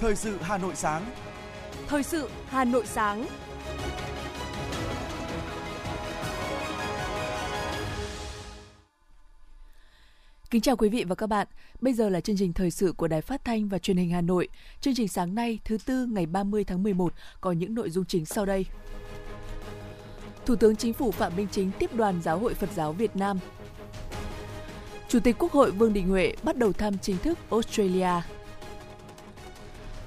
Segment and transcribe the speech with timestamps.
[0.00, 1.04] Thời sự Hà Nội sáng.
[1.86, 3.26] Thời sự Hà Nội sáng.
[10.50, 11.46] Kính chào quý vị và các bạn.
[11.80, 14.20] Bây giờ là chương trình thời sự của Đài Phát thanh và Truyền hình Hà
[14.20, 14.48] Nội.
[14.80, 18.26] Chương trình sáng nay, thứ tư ngày 30 tháng 11 có những nội dung chính
[18.26, 18.66] sau đây.
[20.46, 23.38] Thủ tướng Chính phủ Phạm Minh Chính tiếp đoàn Giáo hội Phật giáo Việt Nam.
[25.10, 28.10] Chủ tịch Quốc hội Vương Đình Huệ bắt đầu thăm chính thức Australia.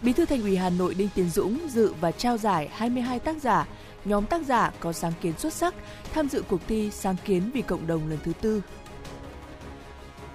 [0.02, 3.42] Bí thư Thành ủy Hà Nội Đinh Tiến Dũng dự và trao giải 22 tác
[3.42, 3.68] giả,
[4.06, 5.74] nhóm tác giả có sáng kiến xuất sắc
[6.14, 8.62] tham dự cuộc thi Sáng kiến vì cộng đồng lần thứ tư.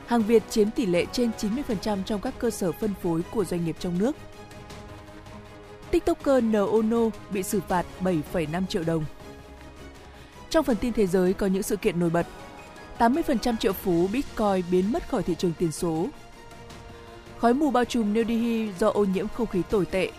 [0.06, 3.64] Hàng Việt chiếm tỷ lệ trên 90% trong các cơ sở phân phối của doanh
[3.64, 4.16] nghiệp trong nước.
[5.90, 9.04] TikToker Noono bị xử phạt 7,5 triệu đồng.
[10.50, 12.26] Trong phần tin thế giới có những sự kiện nổi bật.
[12.98, 16.08] 80% triệu phú Bitcoin biến mất khỏi thị trường tiền số.
[17.38, 20.12] Khói mù bao trùm New Delhi do ô nhiễm không khí tồi tệ.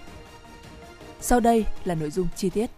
[1.21, 2.69] Sau đây là nội dung chi tiết.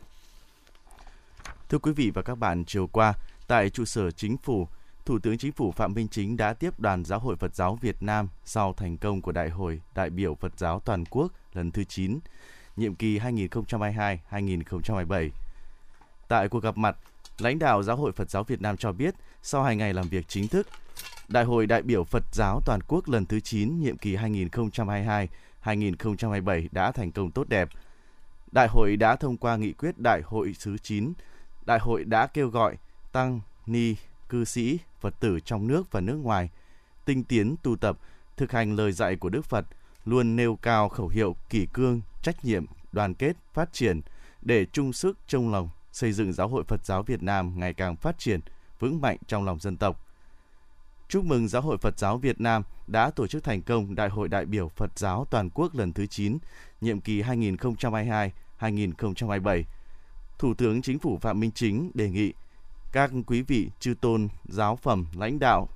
[1.69, 3.13] Thưa quý vị và các bạn, chiều qua,
[3.47, 4.67] tại trụ sở chính phủ,
[5.05, 8.03] Thủ tướng Chính phủ Phạm Minh Chính đã tiếp đoàn Giáo hội Phật giáo Việt
[8.03, 11.83] Nam sau thành công của Đại hội đại biểu Phật giáo toàn quốc lần thứ
[11.83, 12.19] 9,
[12.75, 15.29] nhiệm kỳ 2022-2027.
[16.27, 16.97] Tại cuộc gặp mặt,
[17.41, 20.27] lãnh đạo Giáo hội Phật giáo Việt Nam cho biết, sau 2 ngày làm việc
[20.27, 20.67] chính thức,
[21.27, 26.91] Đại hội đại biểu Phật giáo toàn quốc lần thứ 9 nhiệm kỳ 2022-2027 đã
[26.91, 27.69] thành công tốt đẹp.
[28.51, 31.13] Đại hội đã thông qua nghị quyết Đại hội thứ 9.
[31.65, 32.75] Đại hội đã kêu gọi
[33.11, 33.95] tăng ni,
[34.29, 36.49] cư sĩ, Phật tử trong nước và nước ngoài
[37.05, 37.97] tinh tiến tu tập,
[38.37, 39.65] thực hành lời dạy của Đức Phật,
[40.05, 44.01] luôn nêu cao khẩu hiệu kỷ cương, trách nhiệm, đoàn kết, phát triển
[44.41, 47.95] để chung sức trong lòng xây dựng giáo hội Phật giáo Việt Nam ngày càng
[47.95, 48.39] phát triển,
[48.79, 50.07] vững mạnh trong lòng dân tộc.
[51.09, 54.27] Chúc mừng Giáo hội Phật giáo Việt Nam đã tổ chức thành công Đại hội
[54.27, 56.37] đại biểu Phật giáo toàn quốc lần thứ 9,
[56.81, 59.63] nhiệm kỳ 2022-2027.
[60.37, 62.33] Thủ tướng Chính phủ Phạm Minh Chính đề nghị
[62.91, 65.69] các quý vị chư tôn, giáo phẩm, lãnh đạo,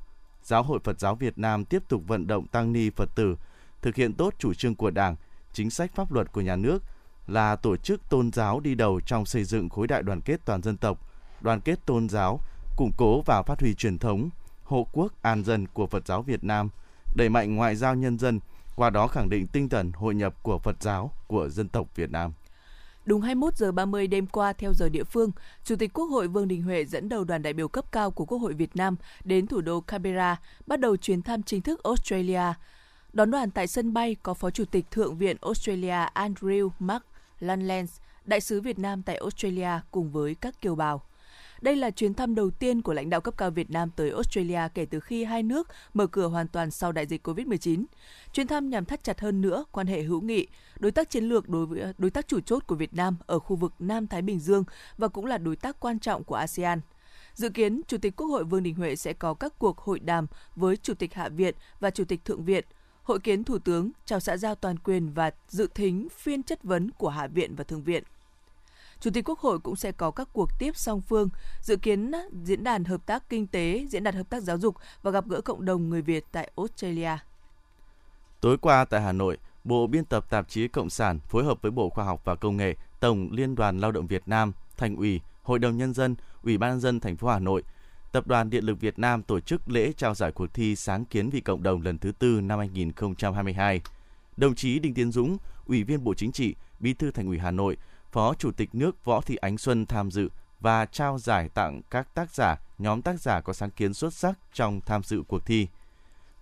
[0.44, 3.38] Giáo hội Phật giáo Việt Nam tiếp tục vận động tăng ni Phật tử
[3.82, 5.16] thực hiện tốt chủ trương của Đảng,
[5.54, 6.84] chính sách pháp luật của nhà nước
[7.28, 10.62] là tổ chức tôn giáo đi đầu trong xây dựng khối đại đoàn kết toàn
[10.62, 11.00] dân tộc,
[11.42, 12.40] đoàn kết tôn giáo,
[12.78, 14.30] củng cố và phát huy truyền thống,
[14.64, 16.70] hộ quốc an dân của Phật giáo Việt Nam,
[17.16, 18.40] đẩy mạnh ngoại giao nhân dân,
[18.76, 22.12] qua đó khẳng định tinh thần hội nhập của Phật giáo của dân tộc Việt
[22.12, 22.34] Nam.
[23.06, 25.32] Đúng 21 giờ 30 đêm qua theo giờ địa phương,
[25.64, 28.26] Chủ tịch Quốc hội Vương Đình Huệ dẫn đầu đoàn đại biểu cấp cao của
[28.26, 32.54] Quốc hội Việt Nam đến thủ đô Canberra, bắt đầu chuyến thăm chính thức Australia.
[33.14, 37.06] Đón đoàn tại sân bay có Phó Chủ tịch Thượng viện Australia Andrew Mark
[37.40, 41.04] Lan Lens, đại sứ Việt Nam tại Australia cùng với các kiều bào.
[41.62, 44.60] Đây là chuyến thăm đầu tiên của lãnh đạo cấp cao Việt Nam tới Australia
[44.74, 47.86] kể từ khi hai nước mở cửa hoàn toàn sau đại dịch COVID-19.
[48.34, 50.48] Chuyến thăm nhằm thắt chặt hơn nữa quan hệ hữu nghị,
[50.80, 53.56] đối tác chiến lược đối với đối tác chủ chốt của Việt Nam ở khu
[53.56, 54.64] vực Nam Thái Bình Dương
[54.98, 56.82] và cũng là đối tác quan trọng của ASEAN.
[57.34, 60.28] Dự kiến, Chủ tịch Quốc hội Vương Đình Huệ sẽ có các cuộc hội đàm
[60.56, 62.66] với Chủ tịch Hạ viện và Chủ tịch Thượng viện,
[63.06, 66.92] hội kiến Thủ tướng, chào xã giao toàn quyền và dự thính phiên chất vấn
[66.92, 68.04] của Hạ viện và Thượng viện.
[69.00, 71.30] Chủ tịch Quốc hội cũng sẽ có các cuộc tiếp song phương,
[71.62, 72.12] dự kiến
[72.44, 75.42] diễn đàn hợp tác kinh tế, diễn đàn hợp tác giáo dục và gặp gỡ
[75.42, 77.18] cộng đồng người Việt tại Australia.
[78.42, 81.72] Tối qua tại Hà Nội, Bộ Biên tập Tạp chí Cộng sản phối hợp với
[81.72, 85.22] Bộ Khoa học và Công nghệ, Tổng Liên đoàn Lao động Việt Nam, Thành ủy,
[85.44, 87.64] Hội đồng Nhân dân, Ủy ban nhân dân thành phố Hà Nội,
[88.16, 91.30] Tập đoàn Điện lực Việt Nam tổ chức lễ trao giải cuộc thi Sáng kiến
[91.30, 93.82] vì cộng đồng lần thứ tư năm 2022.
[94.38, 97.52] Đồng chí Đinh Tiến Dũng, Ủy viên Bộ Chính trị, Bí thư Thành ủy Hà
[97.52, 97.78] Nội
[98.12, 102.14] Phó Chủ tịch nước Võ Thị Ánh Xuân tham dự và trao giải tặng các
[102.14, 105.68] tác giả, nhóm tác giả có sáng kiến xuất sắc trong tham dự cuộc thi.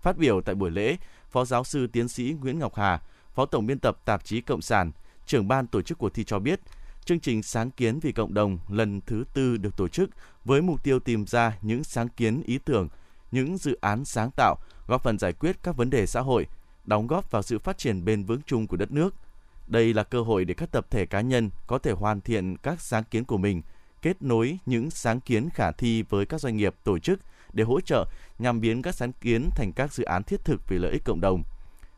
[0.01, 0.97] Phát biểu tại buổi lễ,
[1.31, 3.01] Phó giáo sư tiến sĩ Nguyễn Ngọc Hà,
[3.35, 4.91] Phó Tổng biên tập tạp chí Cộng sản,
[5.25, 6.59] trưởng ban tổ chức cuộc thi cho biết,
[7.05, 10.09] chương trình Sáng kiến vì cộng đồng lần thứ tư được tổ chức
[10.45, 12.87] với mục tiêu tìm ra những sáng kiến ý tưởng,
[13.31, 14.55] những dự án sáng tạo,
[14.87, 16.47] góp phần giải quyết các vấn đề xã hội,
[16.85, 19.15] đóng góp vào sự phát triển bền vững chung của đất nước–
[19.67, 22.81] đây là cơ hội để các tập thể cá nhân có thể hoàn thiện các
[22.81, 23.61] sáng kiến của mình,
[24.01, 27.19] kết nối những sáng kiến khả thi với các doanh nghiệp, tổ chức
[27.53, 28.05] để hỗ trợ
[28.39, 31.21] nhằm biến các sáng kiến thành các dự án thiết thực vì lợi ích cộng
[31.21, 31.43] đồng.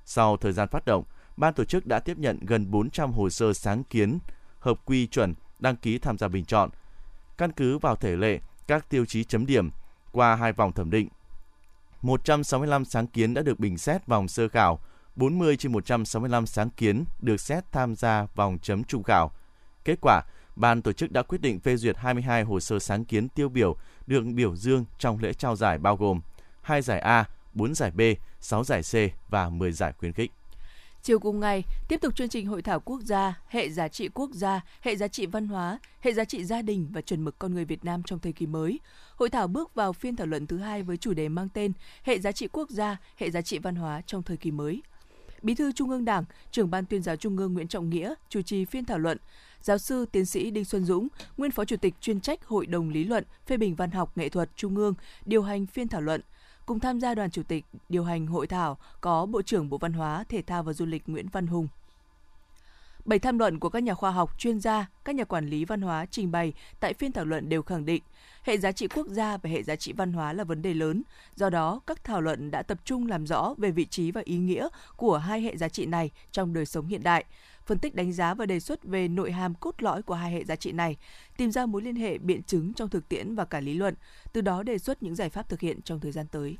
[0.05, 1.03] Sau thời gian phát động,
[1.37, 4.19] ban tổ chức đã tiếp nhận gần 400 hồ sơ sáng kiến
[4.65, 6.69] hợp quy chuẩn đăng ký tham gia bình chọn.
[7.37, 9.69] Căn cứ vào thể lệ, các tiêu chí chấm điểm
[10.11, 11.09] qua hai vòng thẩm định.
[12.01, 14.79] 165 sáng kiến đã được bình xét vòng sơ khảo,
[15.15, 19.31] 40 trên 165 sáng kiến được xét tham gia vòng chấm trung khảo.
[19.83, 20.21] Kết quả,
[20.55, 23.75] ban tổ chức đã quyết định phê duyệt 22 hồ sơ sáng kiến tiêu biểu
[24.07, 26.21] được biểu dương trong lễ trao giải bao gồm
[26.61, 28.01] hai giải A, 4 giải B,
[28.41, 28.93] 6 giải C
[29.29, 30.31] và 10 giải khuyến khích.
[31.05, 34.29] Chiều cùng ngày, tiếp tục chương trình hội thảo quốc gia, hệ giá trị quốc
[34.33, 37.53] gia, hệ giá trị văn hóa, hệ giá trị gia đình và chuẩn mực con
[37.53, 38.79] người Việt Nam trong thời kỳ mới.
[39.15, 41.71] Hội thảo bước vào phiên thảo luận thứ hai với chủ đề mang tên
[42.03, 44.81] Hệ giá trị quốc gia, hệ giá trị văn hóa trong thời kỳ mới.
[45.41, 48.41] Bí thư Trung ương Đảng, trưởng ban tuyên giáo Trung ương Nguyễn Trọng Nghĩa chủ
[48.41, 49.17] trì phiên thảo luận.
[49.61, 51.07] Giáo sư tiến sĩ Đinh Xuân Dũng,
[51.37, 54.29] nguyên phó chủ tịch chuyên trách Hội đồng lý luận phê bình văn học nghệ
[54.29, 54.93] thuật Trung ương
[55.25, 56.21] điều hành phiên thảo luận.
[56.65, 59.93] Cùng tham gia đoàn chủ tịch điều hành hội thảo có Bộ trưởng Bộ Văn
[59.93, 61.67] hóa, Thể thao và Du lịch Nguyễn Văn Hùng.
[63.05, 65.81] Bảy tham luận của các nhà khoa học, chuyên gia, các nhà quản lý văn
[65.81, 68.03] hóa trình bày tại phiên thảo luận đều khẳng định
[68.43, 71.03] hệ giá trị quốc gia và hệ giá trị văn hóa là vấn đề lớn.
[71.35, 74.37] Do đó, các thảo luận đã tập trung làm rõ về vị trí và ý
[74.37, 77.25] nghĩa của hai hệ giá trị này trong đời sống hiện đại,
[77.65, 80.43] phân tích đánh giá và đề xuất về nội hàm cốt lõi của hai hệ
[80.43, 80.97] giá trị này,
[81.37, 83.95] tìm ra mối liên hệ biện chứng trong thực tiễn và cả lý luận,
[84.33, 86.57] từ đó đề xuất những giải pháp thực hiện trong thời gian tới.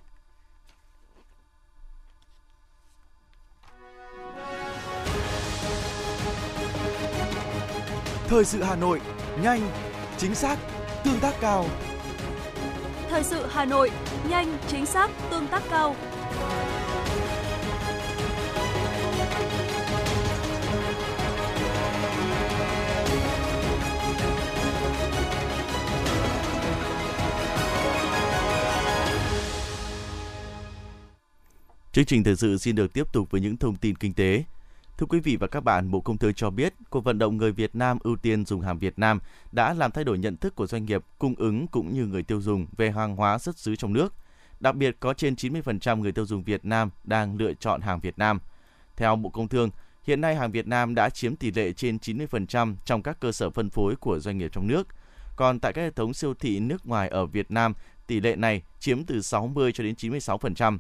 [8.27, 9.01] Thời sự Hà Nội,
[9.41, 9.71] nhanh,
[10.17, 10.59] chính xác,
[11.03, 11.65] tương tác cao.
[13.09, 13.91] Thời sự Hà Nội,
[14.29, 15.95] nhanh, chính xác, tương tác cao.
[31.95, 34.43] Chương trình thời sự xin được tiếp tục với những thông tin kinh tế.
[34.97, 37.51] Thưa quý vị và các bạn, Bộ Công Thương cho biết, cuộc vận động người
[37.51, 39.19] Việt Nam ưu tiên dùng hàng Việt Nam
[39.51, 42.41] đã làm thay đổi nhận thức của doanh nghiệp, cung ứng cũng như người tiêu
[42.41, 44.13] dùng về hàng hóa xuất xứ trong nước.
[44.59, 48.17] Đặc biệt có trên 90% người tiêu dùng Việt Nam đang lựa chọn hàng Việt
[48.17, 48.39] Nam.
[48.95, 49.69] Theo Bộ Công Thương,
[50.03, 53.49] hiện nay hàng Việt Nam đã chiếm tỷ lệ trên 90% trong các cơ sở
[53.49, 54.87] phân phối của doanh nghiệp trong nước.
[55.35, 57.73] Còn tại các hệ thống siêu thị nước ngoài ở Việt Nam,
[58.07, 60.77] tỷ lệ này chiếm từ 60 cho đến 96%.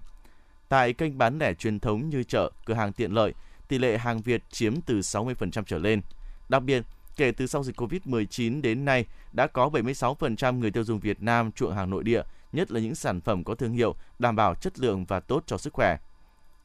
[0.69, 3.33] Tại kênh bán lẻ truyền thống như chợ, cửa hàng tiện lợi,
[3.67, 6.01] tỷ lệ hàng Việt chiếm từ 60% trở lên.
[6.49, 6.83] Đặc biệt,
[7.15, 11.51] kể từ sau dịch Covid-19 đến nay, đã có 76% người tiêu dùng Việt Nam
[11.51, 12.21] chuộng hàng nội địa,
[12.51, 15.57] nhất là những sản phẩm có thương hiệu, đảm bảo chất lượng và tốt cho
[15.57, 15.97] sức khỏe.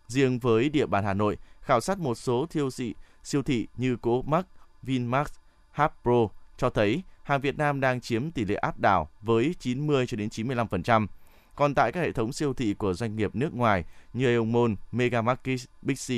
[0.07, 2.95] Riêng với địa bàn Hà Nội, khảo sát một số thiêu thị,
[3.25, 4.47] siêu thị như Coopmart,
[4.83, 5.33] Vinmart,
[5.71, 10.17] Hapro cho thấy hàng Việt Nam đang chiếm tỷ lệ áp đảo với 90 cho
[10.17, 11.07] đến 95%.
[11.61, 15.61] Còn tại các hệ thống siêu thị của doanh nghiệp nước ngoài như Aeon Megamarket,
[15.83, 16.11] Big C,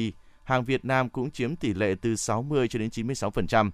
[0.44, 3.70] hàng Việt Nam cũng chiếm tỷ lệ từ 60 cho đến 96%.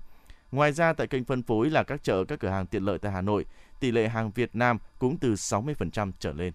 [0.53, 3.13] Ngoài ra tại kênh phân phối là các chợ, các cửa hàng tiện lợi tại
[3.13, 3.47] Hà Nội,
[3.81, 6.53] tỷ lệ hàng Việt Nam cũng từ 60% trở lên.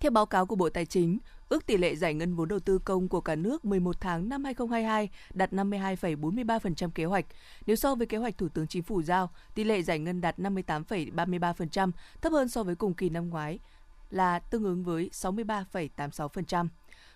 [0.00, 1.18] Theo báo cáo của Bộ Tài chính,
[1.48, 4.44] ước tỷ lệ giải ngân vốn đầu tư công của cả nước 11 tháng năm
[4.44, 7.24] 2022 đạt 52,43% kế hoạch.
[7.66, 10.38] Nếu so với kế hoạch Thủ tướng Chính phủ giao, tỷ lệ giải ngân đạt
[10.38, 11.90] 58,33%,
[12.22, 13.58] thấp hơn so với cùng kỳ năm ngoái
[14.10, 16.68] là tương ứng với 63,86%.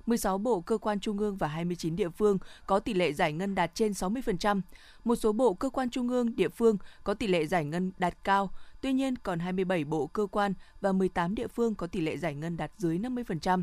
[0.07, 3.55] 16 bộ cơ quan trung ương và 29 địa phương có tỷ lệ giải ngân
[3.55, 4.61] đạt trên 60%.
[5.05, 8.15] Một số bộ cơ quan trung ương, địa phương có tỷ lệ giải ngân đạt
[8.25, 8.51] cao,
[8.81, 12.35] tuy nhiên còn 27 bộ cơ quan và 18 địa phương có tỷ lệ giải
[12.35, 13.63] ngân đạt dưới 50%.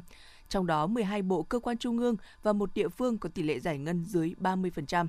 [0.49, 3.59] Trong đó 12 bộ cơ quan trung ương và một địa phương có tỷ lệ
[3.59, 5.07] giải ngân dưới 30%.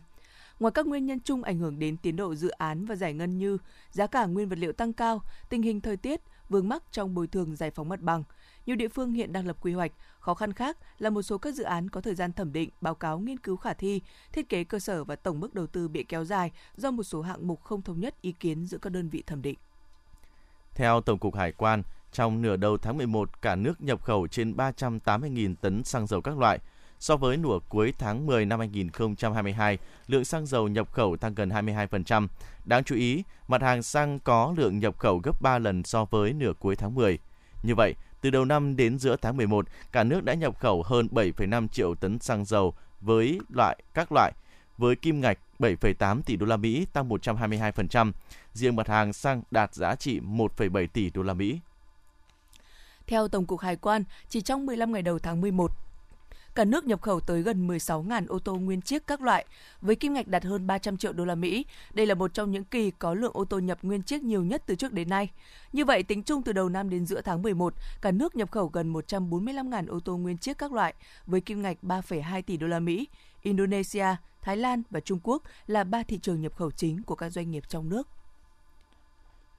[0.61, 3.39] Ngoài các nguyên nhân chung ảnh hưởng đến tiến độ dự án và giải ngân
[3.39, 3.59] như
[3.91, 6.21] giá cả nguyên vật liệu tăng cao, tình hình thời tiết,
[6.53, 8.23] vướng mắc trong bồi thường giải phóng mặt bằng,
[8.67, 11.55] nhiều địa phương hiện đang lập quy hoạch, khó khăn khác là một số các
[11.55, 14.65] dự án có thời gian thẩm định, báo cáo nghiên cứu khả thi, thiết kế
[14.65, 17.63] cơ sở và tổng mức đầu tư bị kéo dài do một số hạng mục
[17.63, 19.59] không thống nhất ý kiến giữa các đơn vị thẩm định.
[20.75, 21.83] Theo Tổng cục Hải quan,
[22.13, 26.39] trong nửa đầu tháng 11, cả nước nhập khẩu trên 380.000 tấn xăng dầu các
[26.39, 26.59] loại.
[27.03, 31.49] So với nửa cuối tháng 10 năm 2022, lượng xăng dầu nhập khẩu tăng gần
[31.49, 32.29] 22%.
[32.65, 36.33] Đáng chú ý, mặt hàng xăng có lượng nhập khẩu gấp 3 lần so với
[36.33, 37.19] nửa cuối tháng 10.
[37.63, 41.09] Như vậy, từ đầu năm đến giữa tháng 11, cả nước đã nhập khẩu hơn
[41.13, 44.33] 7,5 triệu tấn xăng dầu với loại các loại
[44.79, 48.13] với kim ngạch 7,8 tỷ đô la Mỹ tăng 122%,
[48.53, 51.61] riêng mặt hàng xăng đạt giá trị 1,7 tỷ đô la Mỹ.
[53.07, 55.73] Theo Tổng cục Hải quan, chỉ trong 15 ngày đầu tháng 11,
[56.55, 59.47] cả nước nhập khẩu tới gần 16.000 ô tô nguyên chiếc các loại
[59.81, 61.67] với kim ngạch đạt hơn 300 triệu đô la Mỹ.
[61.95, 64.63] Đây là một trong những kỳ có lượng ô tô nhập nguyên chiếc nhiều nhất
[64.67, 65.31] từ trước đến nay.
[65.73, 68.67] Như vậy, tính chung từ đầu năm đến giữa tháng 11, cả nước nhập khẩu
[68.67, 70.95] gần 145.000 ô tô nguyên chiếc các loại
[71.27, 73.09] với kim ngạch 3,2 tỷ đô la Mỹ.
[73.43, 74.07] Indonesia,
[74.43, 77.51] Thái Lan và Trung Quốc là ba thị trường nhập khẩu chính của các doanh
[77.51, 78.09] nghiệp trong nước.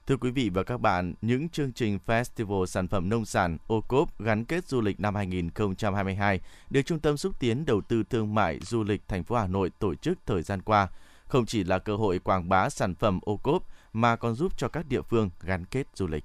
[0.06, 3.80] Thưa quý vị và các bạn, những chương trình Festival Sản phẩm Nông sản ô
[3.80, 8.34] cốp gắn kết du lịch năm 2022 được Trung tâm xúc tiến đầu tư thương
[8.34, 10.88] mại du lịch thành phố Hà Nội tổ chức thời gian qua,
[11.26, 14.68] không chỉ là cơ hội quảng bá sản phẩm ô cốp mà còn giúp cho
[14.68, 16.24] các địa phương gắn kết du lịch.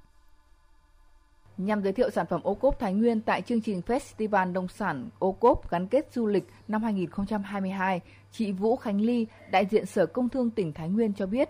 [1.57, 5.09] nhằm giới thiệu sản phẩm ô cốp Thái Nguyên tại chương trình Festival Nông sản
[5.19, 10.05] ô cốp gắn kết du lịch năm 2022, chị Vũ Khánh Ly, đại diện Sở
[10.05, 11.49] Công Thương tỉnh Thái Nguyên cho biết,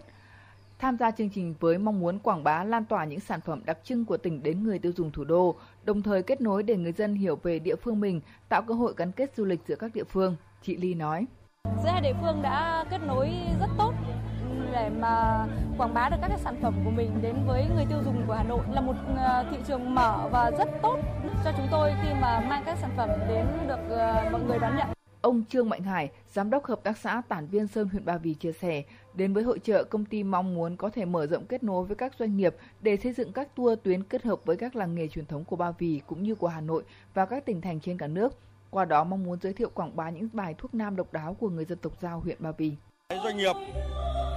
[0.79, 3.77] tham gia chương trình với mong muốn quảng bá lan tỏa những sản phẩm đặc
[3.83, 6.91] trưng của tỉnh đến người tiêu dùng thủ đô, đồng thời kết nối để người
[6.91, 9.91] dân hiểu về địa phương mình, tạo cơ hội gắn kết du lịch giữa các
[9.93, 10.35] địa phương.
[10.61, 11.25] Chị Ly nói.
[11.83, 13.93] Giữa hai địa phương đã kết nối rất tốt
[14.71, 15.45] để mà
[15.77, 18.33] quảng bá được các cái sản phẩm của mình đến với người tiêu dùng của
[18.33, 20.99] Hà Nội là một ờ, thị trường mở và rất tốt
[21.43, 24.77] cho chúng tôi khi mà mang các sản phẩm đến được ờ, mọi người đón
[24.77, 24.98] nhận.
[25.21, 28.33] Ông Trương Mạnh Hải, Giám đốc Hợp tác xã Tản Viên Sơn huyện Ba Vì
[28.33, 28.83] chia sẻ,
[29.13, 31.95] đến với hội trợ, công ty mong muốn có thể mở rộng kết nối với
[31.95, 35.07] các doanh nghiệp để xây dựng các tour tuyến kết hợp với các làng nghề
[35.07, 36.83] truyền thống của Ba Vì cũng như của Hà Nội
[37.13, 38.37] và các tỉnh thành trên cả nước.
[38.69, 41.49] Qua đó mong muốn giới thiệu quảng bá những bài thuốc nam độc đáo của
[41.49, 42.71] người dân tộc Giao huyện Ba Vì.
[43.23, 43.53] Doanh nghiệp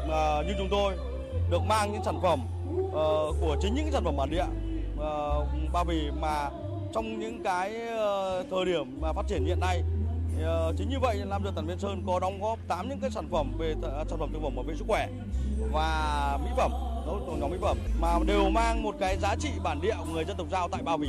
[0.09, 0.97] mà như chúng tôi
[1.51, 2.41] được mang những sản phẩm
[2.87, 2.93] uh,
[3.41, 4.45] của chính những sản phẩm bản địa
[4.95, 6.51] uh, Ba Vì mà
[6.93, 9.83] trong những cái uh, thời điểm mà phát triển hiện nay
[10.41, 13.11] Ờ, chính như vậy Lam Dược Tần Viên Sơn có đóng góp 8 những cái
[13.11, 15.09] sản phẩm về ờ, sản phẩm thực phẩm bảo vệ sức khỏe
[15.73, 16.73] và mỹ phẩm
[17.07, 20.13] đó là nhóm mỹ phẩm mà đều mang một cái giá trị bản địa của
[20.13, 21.09] người dân tộc Giao tại Ba Vì.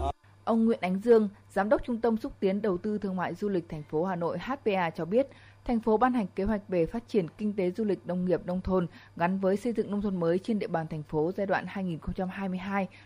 [0.00, 0.10] Ờ.
[0.44, 3.48] Ông Nguyễn Ánh Dương, Giám đốc Trung tâm Xúc tiến Đầu tư Thương mại Du
[3.48, 5.26] lịch thành phố Hà Nội HPA cho biết,
[5.64, 8.40] thành phố ban hành kế hoạch về phát triển kinh tế du lịch nông nghiệp
[8.44, 8.86] nông thôn
[9.16, 11.66] gắn với xây dựng nông thôn mới trên địa bàn thành phố giai đoạn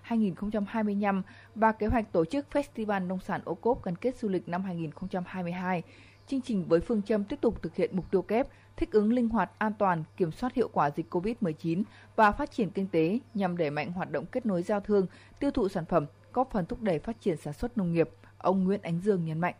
[0.08, 1.22] 2022-2025
[1.54, 4.64] và kế hoạch tổ chức Festival Nông sản ô cốp gắn kết du lịch năm
[4.64, 5.82] 2022.
[6.26, 9.28] Chương trình với phương châm tiếp tục thực hiện mục tiêu kép, thích ứng linh
[9.28, 11.82] hoạt, an toàn, kiểm soát hiệu quả dịch COVID-19
[12.16, 15.06] và phát triển kinh tế nhằm đẩy mạnh hoạt động kết nối giao thương,
[15.40, 18.10] tiêu thụ sản phẩm, góp phần thúc đẩy phát triển sản xuất nông nghiệp.
[18.38, 19.54] Ông Nguyễn Ánh Dương nhấn mạnh.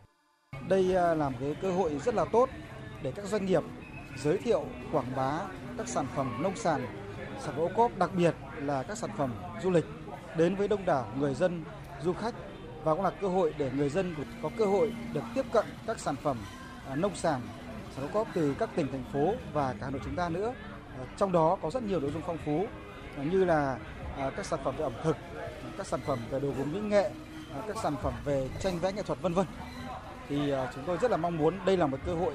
[0.69, 2.49] Đây à, là một cái cơ hội rất là tốt
[3.05, 3.63] để các doanh nghiệp
[4.17, 5.39] giới thiệu quảng bá
[5.77, 6.87] các sản phẩm nông sản,
[7.39, 9.33] sản phẩm ô cốp đặc biệt là các sản phẩm
[9.63, 9.85] du lịch
[10.37, 11.63] đến với đông đảo người dân,
[12.03, 12.35] du khách
[12.83, 15.99] và cũng là cơ hội để người dân có cơ hội được tiếp cận các
[15.99, 16.37] sản phẩm
[16.87, 17.41] à, nông sản,
[17.95, 20.29] sản phẩm ô cốp từ các tỉnh thành phố và cả Hà Nội chúng ta
[20.29, 20.53] nữa.
[20.99, 22.65] À, trong đó có rất nhiều nội dung phong phú
[23.17, 23.77] à, như là
[24.35, 25.17] các sản phẩm về ẩm thực,
[25.77, 27.11] các sản phẩm về đồ gốm mỹ nghệ,
[27.67, 29.45] các sản phẩm về tranh vẽ nghệ thuật vân vân.
[30.29, 32.33] Thì chúng tôi rất là mong muốn đây là một cơ hội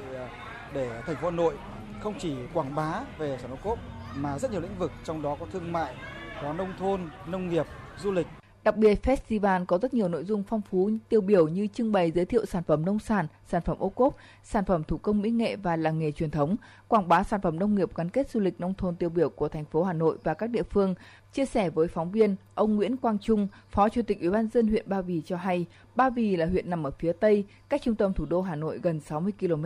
[0.74, 1.54] để thành phố Hà Nội
[2.00, 3.78] không chỉ quảng bá về sản phẩm cốp
[4.16, 5.94] mà rất nhiều lĩnh vực trong đó có thương mại,
[6.42, 7.66] có nông thôn, nông nghiệp,
[7.98, 8.26] du lịch.
[8.64, 12.10] Đặc biệt, festival có rất nhiều nội dung phong phú tiêu biểu như trưng bày
[12.10, 15.30] giới thiệu sản phẩm nông sản, sản phẩm ô cốp, sản phẩm thủ công mỹ
[15.30, 16.56] nghệ và làng nghề truyền thống,
[16.88, 19.48] quảng bá sản phẩm nông nghiệp gắn kết du lịch nông thôn tiêu biểu của
[19.48, 20.94] thành phố Hà Nội và các địa phương.
[21.32, 24.68] Chia sẻ với phóng viên, ông Nguyễn Quang Trung, Phó Chủ tịch Ủy ban dân
[24.68, 27.94] huyện Ba Vì cho hay, Ba Vì là huyện nằm ở phía Tây, cách trung
[27.94, 29.64] tâm thủ đô Hà Nội gần 60 km,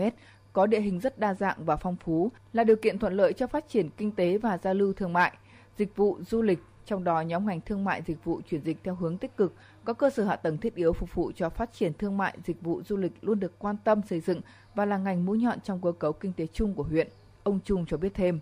[0.54, 3.46] có địa hình rất đa dạng và phong phú, là điều kiện thuận lợi cho
[3.46, 5.32] phát triển kinh tế và giao lưu thương mại,
[5.76, 8.94] dịch vụ, du lịch, trong đó nhóm ngành thương mại dịch vụ chuyển dịch theo
[8.94, 11.92] hướng tích cực, có cơ sở hạ tầng thiết yếu phục vụ cho phát triển
[11.98, 14.40] thương mại dịch vụ du lịch luôn được quan tâm xây dựng
[14.74, 17.08] và là ngành mũi nhọn trong cơ cấu kinh tế chung của huyện.
[17.42, 18.40] Ông Trung cho biết thêm.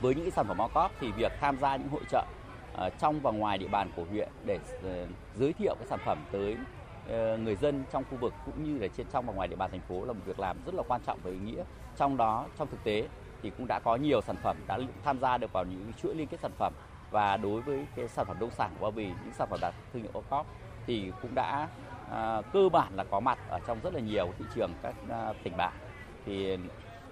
[0.00, 2.24] Với những sản phẩm ô cóp thì việc tham gia những hội trợ
[2.74, 5.06] ờ, trong và ngoài địa bàn của huyện để ờ,
[5.38, 6.56] giới thiệu cái sản phẩm tới
[7.08, 9.70] Ờ, người dân trong khu vực cũng như là trên trong và ngoài địa bàn
[9.70, 11.64] thành phố là một việc làm rất là quan trọng và ý nghĩa.
[11.96, 13.08] Trong đó trong thực tế
[13.42, 16.26] thì cũng đã có nhiều sản phẩm đã tham gia được vào những chuỗi liên
[16.26, 16.72] kết sản phẩm
[17.10, 20.02] và đối với cái sản phẩm nông sản của Vì những sản phẩm đạt thương
[20.02, 20.44] hiệu ô
[20.86, 21.68] thì cũng đã
[22.10, 25.32] à, cơ bản là có mặt ở trong rất là nhiều thị trường các à,
[25.42, 25.72] tỉnh bạn
[26.26, 26.58] thì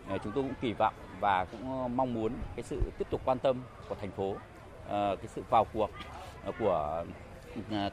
[0.08, 3.38] à, chúng tôi cũng kỳ vọng và cũng mong muốn cái sự tiếp tục quan
[3.38, 4.36] tâm của thành phố
[4.88, 5.90] à, cái sự vào cuộc
[6.44, 7.04] ờ, của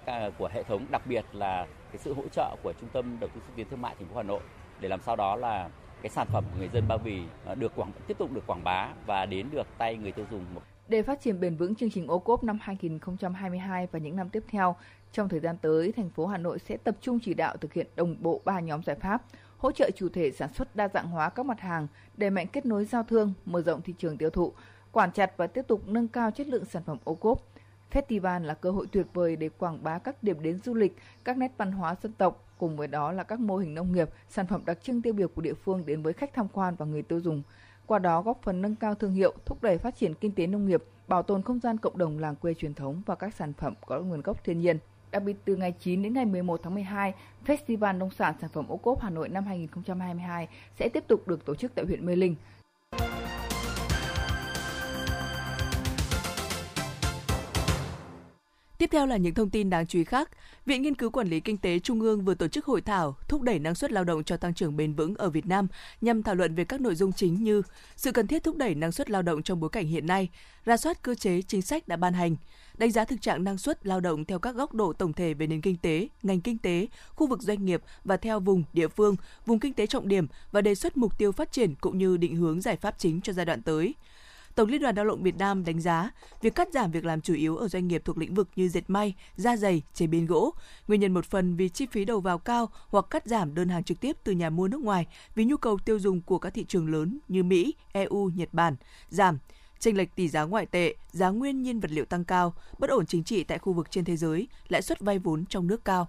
[0.06, 3.30] à, của hệ thống đặc biệt là cái sự hỗ trợ của trung tâm đầu
[3.36, 4.42] tư xúc tiến thương mại thành phố Hà Nội
[4.80, 5.70] để làm sao đó là
[6.02, 8.64] cái sản phẩm của người dân Ba Vì à, được quảng tiếp tục được quảng
[8.64, 10.46] bá và đến được tay người tiêu dùng.
[10.88, 14.44] Để phát triển bền vững chương trình ô cốp năm 2022 và những năm tiếp
[14.48, 14.76] theo,
[15.12, 17.88] trong thời gian tới, thành phố Hà Nội sẽ tập trung chỉ đạo thực hiện
[17.96, 19.24] đồng bộ ba nhóm giải pháp,
[19.58, 21.88] hỗ trợ chủ thể sản xuất đa dạng hóa các mặt hàng,
[22.18, 24.54] đẩy mạnh kết nối giao thương, mở rộng thị trường tiêu thụ,
[24.92, 27.42] quản chặt và tiếp tục nâng cao chất lượng sản phẩm ô cốp
[27.92, 31.38] Festival là cơ hội tuyệt vời để quảng bá các điểm đến du lịch, các
[31.38, 34.48] nét văn hóa dân tộc, cùng với đó là các mô hình nông nghiệp, sản
[34.48, 37.02] phẩm đặc trưng tiêu biểu của địa phương đến với khách tham quan và người
[37.02, 37.44] tiêu dùng.
[37.86, 40.66] Qua đó góp phần nâng cao thương hiệu, thúc đẩy phát triển kinh tế nông
[40.66, 43.74] nghiệp, bảo tồn không gian cộng đồng làng quê truyền thống và các sản phẩm
[43.86, 44.78] có nguồn gốc thiên nhiên.
[45.12, 47.14] Đặc biệt từ ngày 9 đến ngày 11 tháng 12,
[47.46, 50.48] Festival Nông sản Sản phẩm ô cốp Hà Nội năm 2022
[50.80, 52.36] sẽ tiếp tục được tổ chức tại huyện Mê Linh.
[58.78, 60.30] Tiếp theo là những thông tin đáng chú ý khác.
[60.66, 63.42] Viện Nghiên cứu Quản lý Kinh tế Trung ương vừa tổ chức hội thảo thúc
[63.42, 65.68] đẩy năng suất lao động cho tăng trưởng bền vững ở Việt Nam
[66.02, 67.62] nhằm thảo luận về các nội dung chính như
[67.96, 70.30] sự cần thiết thúc đẩy năng suất lao động trong bối cảnh hiện nay,
[70.66, 72.36] ra soát cơ chế chính sách đã ban hành,
[72.78, 75.48] đánh giá thực trạng năng suất lao động theo các góc độ tổng thể về
[75.48, 79.16] nền kinh tế, ngành kinh tế, khu vực doanh nghiệp và theo vùng, địa phương,
[79.46, 82.36] vùng kinh tế trọng điểm và đề xuất mục tiêu phát triển cũng như định
[82.36, 83.94] hướng giải pháp chính cho giai đoạn tới.
[84.56, 87.34] Tổng Liên đoàn Lao động Việt Nam đánh giá việc cắt giảm việc làm chủ
[87.34, 90.54] yếu ở doanh nghiệp thuộc lĩnh vực như dệt may, da giày, chế biến gỗ.
[90.88, 93.84] Nguyên nhân một phần vì chi phí đầu vào cao hoặc cắt giảm đơn hàng
[93.84, 96.66] trực tiếp từ nhà mua nước ngoài vì nhu cầu tiêu dùng của các thị
[96.68, 98.76] trường lớn như Mỹ, EU, Nhật Bản
[99.10, 99.38] giảm
[99.80, 103.06] chênh lệch tỷ giá ngoại tệ, giá nguyên nhiên vật liệu tăng cao, bất ổn
[103.06, 106.08] chính trị tại khu vực trên thế giới, lãi suất vay vốn trong nước cao.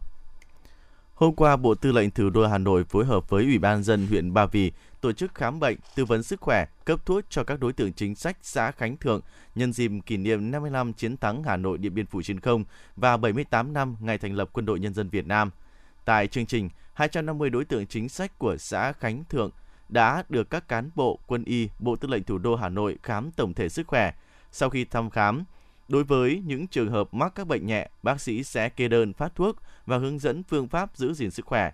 [1.15, 4.07] Hôm qua, Bộ Tư lệnh Thủ đô Hà Nội phối hợp với Ủy ban dân
[4.07, 7.61] huyện Ba Vì tổ chức khám bệnh, tư vấn sức khỏe, cấp thuốc cho các
[7.61, 9.21] đối tượng chính sách xã Khánh Thượng
[9.55, 12.65] nhân dịp kỷ niệm 55 chiến thắng Hà Nội Điện Biên Phủ trên không
[12.97, 15.51] và 78 năm ngày thành lập Quân đội Nhân dân Việt Nam.
[16.05, 19.51] Tại chương trình, 250 đối tượng chính sách của xã Khánh Thượng
[19.89, 23.31] đã được các cán bộ quân y Bộ Tư lệnh Thủ đô Hà Nội khám
[23.31, 24.13] tổng thể sức khỏe.
[24.53, 25.45] Sau khi thăm khám,
[25.89, 29.35] đối với những trường hợp mắc các bệnh nhẹ, bác sĩ sẽ kê đơn phát
[29.35, 31.73] thuốc và hướng dẫn phương pháp giữ gìn sức khỏe.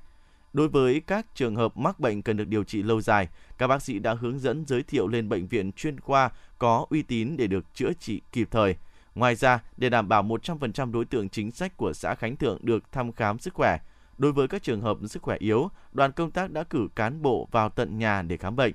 [0.53, 3.29] Đối với các trường hợp mắc bệnh cần được điều trị lâu dài,
[3.59, 7.03] các bác sĩ đã hướng dẫn giới thiệu lên bệnh viện chuyên khoa có uy
[7.03, 8.77] tín để được chữa trị kịp thời.
[9.15, 12.93] Ngoài ra, để đảm bảo 100% đối tượng chính sách của xã Khánh Thượng được
[12.93, 13.79] thăm khám sức khỏe,
[14.19, 17.49] đối với các trường hợp sức khỏe yếu, đoàn công tác đã cử cán bộ
[17.51, 18.73] vào tận nhà để khám bệnh.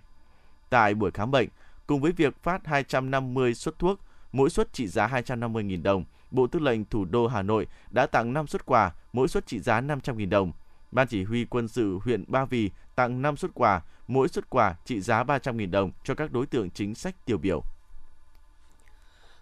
[0.69, 1.49] Tại buổi khám bệnh,
[1.87, 3.99] cùng với việc phát 250 suất thuốc,
[4.31, 8.33] mỗi suất trị giá 250.000 đồng, Bộ Tư lệnh Thủ đô Hà Nội đã tặng
[8.33, 10.51] 5 suất quà, mỗi suất trị giá 500.000 đồng.
[10.91, 14.75] Ban chỉ huy quân sự huyện Ba Vì tặng 5 xuất quà, mỗi xuất quà
[14.85, 17.63] trị giá 300.000 đồng cho các đối tượng chính sách tiêu biểu.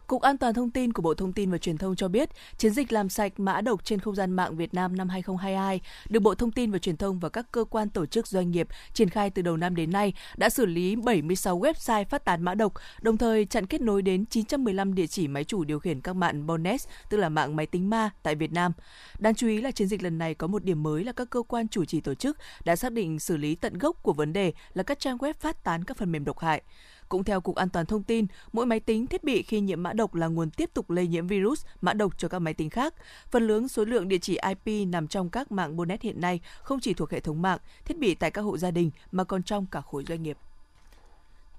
[0.08, 2.74] Cục An toàn thông tin của Bộ Thông tin và Truyền thông cho biết, chiến
[2.74, 6.36] dịch làm sạch mã độc trên không gian mạng Việt Nam năm 2022 được Bộ
[6.36, 9.30] Thông tin và Truyền thông và các cơ quan tổ chức doanh nghiệp triển khai
[9.30, 13.18] từ đầu năm đến nay đã xử lý 76 website phát tán mã độc, đồng
[13.18, 16.82] thời chặn kết nối đến 915 địa chỉ máy chủ điều khiển các mạng Botnet,
[17.10, 18.72] tức là mạng máy tính ma tại Việt Nam.
[19.20, 21.42] Đáng chú ý là chiến dịch lần này có một điểm mới là các cơ
[21.42, 24.54] quan chủ trì tổ chức đã xác định xử lý tận gốc của vấn đề
[24.74, 26.62] là các trang web phát tán các phần mềm độc hại.
[27.10, 29.94] Cũng theo Cục An toàn Thông tin, mỗi máy tính thiết bị khi nhiễm mã
[29.94, 32.94] độc là nguồn tiếp tục lây nhiễm virus, mã độc cho các máy tính khác.
[33.32, 36.80] Phần lớn số lượng địa chỉ IP nằm trong các mạng Botnet hiện nay không
[36.80, 39.66] chỉ thuộc hệ thống mạng, thiết bị tại các hộ gia đình mà còn trong
[39.72, 40.38] cả khối doanh nghiệp.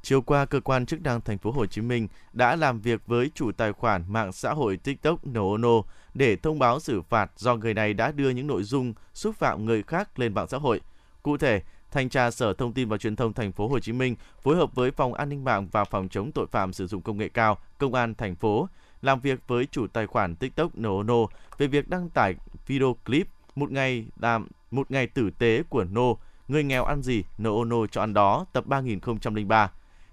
[0.03, 3.31] Chiều qua, cơ quan chức năng thành phố Hồ Chí Minh đã làm việc với
[3.35, 5.83] chủ tài khoản mạng xã hội TikTok Noono
[6.15, 9.65] để thông báo xử phạt do người này đã đưa những nội dung xúc phạm
[9.65, 10.81] người khác lên mạng xã hội.
[11.23, 14.17] Cụ thể, Thanh tra Sở Thông tin và Truyền thông thành phố Hồ Chí Minh
[14.43, 17.19] phối hợp với Phòng An ninh mạng và Phòng chống tội phạm sử dụng công
[17.19, 18.69] nghệ cao, Công an thành phố
[19.03, 21.27] làm việc với chủ tài khoản TikTok Nono
[21.59, 22.35] về việc đăng tải
[22.67, 26.15] video clip một ngày làm một ngày tử tế của No,
[26.49, 29.71] người nghèo ăn gì, Nono cho ăn đó, tập 3003.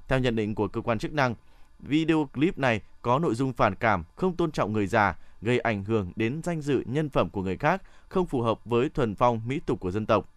[0.07, 1.35] Theo nhận định của cơ quan chức năng,
[1.79, 5.83] video clip này có nội dung phản cảm, không tôn trọng người già, gây ảnh
[5.83, 9.41] hưởng đến danh dự nhân phẩm của người khác, không phù hợp với thuần phong
[9.47, 10.29] mỹ tục của dân tộc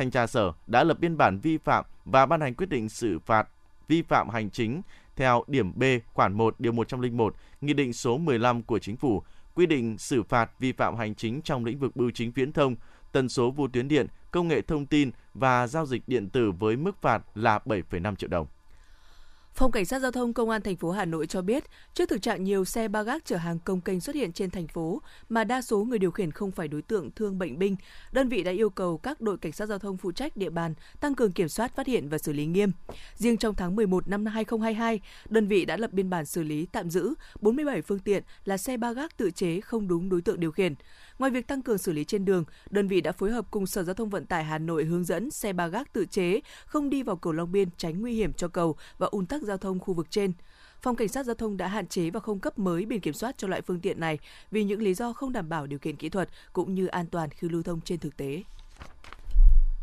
[0.00, 3.18] thanh tra sở đã lập biên bản vi phạm và ban hành quyết định xử
[3.18, 3.48] phạt
[3.88, 4.82] vi phạm hành chính
[5.16, 5.82] theo điểm B
[6.14, 9.22] khoản 1 điều 101 Nghị định số 15 của Chính phủ
[9.54, 12.76] quy định xử phạt vi phạm hành chính trong lĩnh vực bưu chính viễn thông,
[13.12, 16.76] tần số vô tuyến điện, công nghệ thông tin và giao dịch điện tử với
[16.76, 18.46] mức phạt là 7,5 triệu đồng.
[19.54, 22.22] Phòng Cảnh sát Giao thông Công an thành phố Hà Nội cho biết, trước thực
[22.22, 25.44] trạng nhiều xe ba gác chở hàng công kênh xuất hiện trên thành phố mà
[25.44, 27.76] đa số người điều khiển không phải đối tượng thương bệnh binh,
[28.12, 30.74] đơn vị đã yêu cầu các đội cảnh sát giao thông phụ trách địa bàn
[31.00, 32.72] tăng cường kiểm soát, phát hiện và xử lý nghiêm.
[33.14, 36.90] Riêng trong tháng 11 năm 2022, đơn vị đã lập biên bản xử lý tạm
[36.90, 40.52] giữ 47 phương tiện là xe ba gác tự chế không đúng đối tượng điều
[40.52, 40.74] khiển.
[41.20, 43.82] Ngoài việc tăng cường xử lý trên đường, đơn vị đã phối hợp cùng Sở
[43.82, 47.02] Giao thông Vận tải Hà Nội hướng dẫn xe ba gác tự chế không đi
[47.02, 49.94] vào cầu Long Biên tránh nguy hiểm cho cầu và ùn tắc giao thông khu
[49.94, 50.32] vực trên.
[50.82, 53.38] Phòng Cảnh sát Giao thông đã hạn chế và không cấp mới biển kiểm soát
[53.38, 54.18] cho loại phương tiện này
[54.50, 57.30] vì những lý do không đảm bảo điều kiện kỹ thuật cũng như an toàn
[57.30, 58.42] khi lưu thông trên thực tế.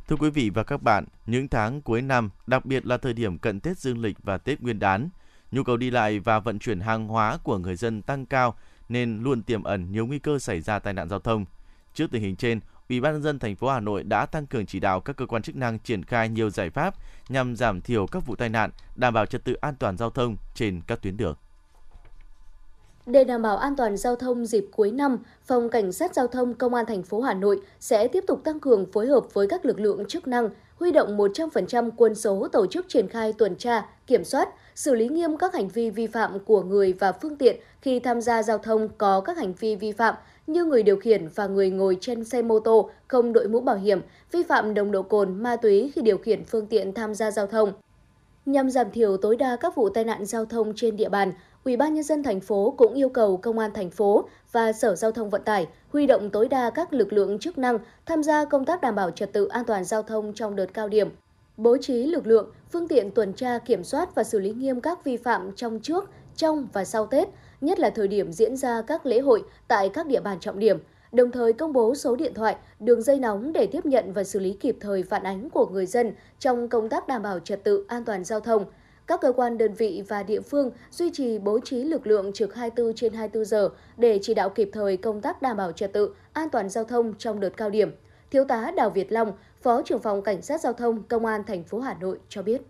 [0.07, 3.37] Thưa quý vị và các bạn, những tháng cuối năm, đặc biệt là thời điểm
[3.37, 5.09] cận Tết Dương lịch và Tết Nguyên đán,
[5.51, 8.55] nhu cầu đi lại và vận chuyển hàng hóa của người dân tăng cao
[8.89, 11.45] nên luôn tiềm ẩn nhiều nguy cơ xảy ra tai nạn giao thông.
[11.93, 14.65] Trước tình hình trên, Ủy ban nhân dân thành phố Hà Nội đã tăng cường
[14.65, 16.93] chỉ đạo các cơ quan chức năng triển khai nhiều giải pháp
[17.29, 20.37] nhằm giảm thiểu các vụ tai nạn, đảm bảo trật tự an toàn giao thông
[20.55, 21.35] trên các tuyến đường.
[23.05, 26.53] Để đảm bảo an toàn giao thông dịp cuối năm, Phòng Cảnh sát Giao thông
[26.53, 29.65] Công an thành phố Hà Nội sẽ tiếp tục tăng cường phối hợp với các
[29.65, 33.85] lực lượng chức năng, huy động 100% quân số tổ chức triển khai tuần tra,
[34.07, 37.55] kiểm soát, xử lý nghiêm các hành vi vi phạm của người và phương tiện
[37.81, 40.15] khi tham gia giao thông có các hành vi vi phạm
[40.47, 43.75] như người điều khiển và người ngồi trên xe mô tô không đội mũ bảo
[43.75, 47.31] hiểm, vi phạm nồng độ cồn, ma túy khi điều khiển phương tiện tham gia
[47.31, 47.73] giao thông.
[48.45, 51.77] Nhằm giảm thiểu tối đa các vụ tai nạn giao thông trên địa bàn, Ủy
[51.77, 55.11] ban nhân dân thành phố cũng yêu cầu công an thành phố và Sở Giao
[55.11, 58.65] thông Vận tải huy động tối đa các lực lượng chức năng tham gia công
[58.65, 61.09] tác đảm bảo trật tự an toàn giao thông trong đợt cao điểm.
[61.57, 65.03] Bố trí lực lượng, phương tiện tuần tra kiểm soát và xử lý nghiêm các
[65.03, 67.27] vi phạm trong trước, trong và sau Tết,
[67.61, 70.77] nhất là thời điểm diễn ra các lễ hội tại các địa bàn trọng điểm,
[71.11, 74.39] đồng thời công bố số điện thoại, đường dây nóng để tiếp nhận và xử
[74.39, 77.85] lý kịp thời phản ánh của người dân trong công tác đảm bảo trật tự
[77.87, 78.65] an toàn giao thông.
[79.07, 82.55] Các cơ quan đơn vị và địa phương duy trì bố trí lực lượng trực
[82.55, 86.13] 24 trên 24 giờ để chỉ đạo kịp thời công tác đảm bảo trật tự
[86.33, 87.91] an toàn giao thông trong đợt cao điểm.
[88.31, 89.31] Thiếu tá Đào Việt Long,
[89.63, 92.61] Phó trưởng phòng Cảnh sát giao thông Công an thành phố Hà Nội cho biết.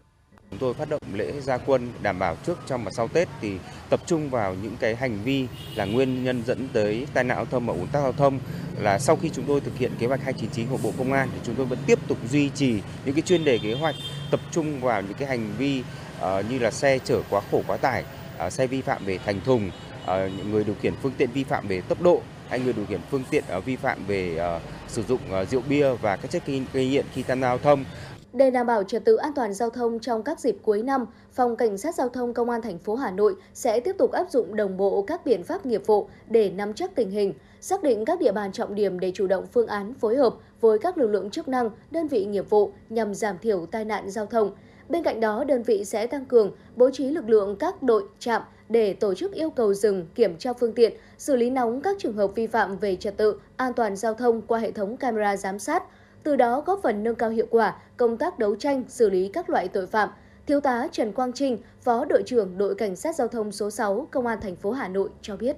[0.49, 3.57] Chúng tôi phát động lễ gia quân đảm bảo trước, trong và sau Tết thì
[3.89, 7.45] tập trung vào những cái hành vi là nguyên nhân dẫn tới tai nạn giao
[7.45, 8.39] thông và ủn tắc giao thông
[8.79, 11.39] là sau khi chúng tôi thực hiện kế hoạch 299 của Bộ Công an thì
[11.43, 13.95] chúng tôi vẫn tiếp tục duy trì những cái chuyên đề kế hoạch
[14.31, 15.83] tập trung vào những cái hành vi
[16.17, 18.03] uh, như là xe chở quá khổ quá tải,
[18.45, 19.71] uh, xe vi phạm về thành thùng,
[20.03, 22.85] uh, những người điều khiển phương tiện vi phạm về tốc độ, hay người điều
[22.85, 26.31] khiển phương tiện uh, vi phạm về uh, sử dụng ờ, rượu bia và các
[26.31, 27.85] chất gây nghiện khi tham gia giao thông
[28.37, 31.55] để đảm bảo trật tự an toàn giao thông trong các dịp cuối năm, Phòng
[31.55, 34.55] Cảnh sát Giao thông Công an thành phố Hà Nội sẽ tiếp tục áp dụng
[34.55, 38.19] đồng bộ các biện pháp nghiệp vụ để nắm chắc tình hình, xác định các
[38.19, 41.29] địa bàn trọng điểm để chủ động phương án phối hợp với các lực lượng
[41.29, 44.51] chức năng, đơn vị nghiệp vụ nhằm giảm thiểu tai nạn giao thông.
[44.89, 48.41] Bên cạnh đó, đơn vị sẽ tăng cường bố trí lực lượng các đội trạm
[48.69, 52.13] để tổ chức yêu cầu dừng, kiểm tra phương tiện, xử lý nóng các trường
[52.13, 55.59] hợp vi phạm về trật tự, an toàn giao thông qua hệ thống camera giám
[55.59, 55.83] sát,
[56.23, 59.49] từ đó góp phần nâng cao hiệu quả công tác đấu tranh xử lý các
[59.49, 60.09] loại tội phạm.
[60.47, 64.07] Thiếu tá Trần Quang Trinh, Phó đội trưởng đội cảnh sát giao thông số 6
[64.11, 65.55] Công an thành phố Hà Nội cho biết.